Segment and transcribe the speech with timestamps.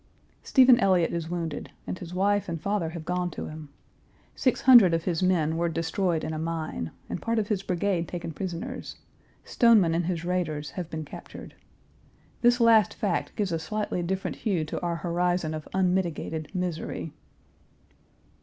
[0.41, 3.69] Stephen Elliott is wounded, and his wife and father have gone to him.
[4.33, 8.07] Six hundred of his men were destroyed in a mine; and part of his brigade
[8.07, 8.95] taken prisoners:
[9.45, 11.53] Stoneman and his raiders have been captured.
[12.41, 17.13] This last fact gives a slightly different hue to our horizon of unmitigated misery.